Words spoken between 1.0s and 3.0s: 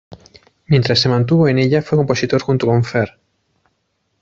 mantuvo en ella fue compositor junto con